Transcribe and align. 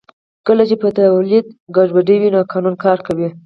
کله 0.47 0.63
چې 0.69 0.75
پر 0.81 0.89
تولید 0.97 1.45
ګډوډي 1.75 2.15
وي 2.19 2.29
نو 2.33 2.39
قانون 2.51 2.75
کار 2.83 2.97
کوي 3.07 3.29